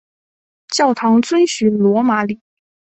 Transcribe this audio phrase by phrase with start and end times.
[0.69, 2.41] 教堂遵循罗马礼。